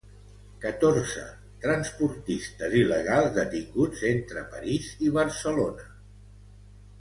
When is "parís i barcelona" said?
4.55-5.87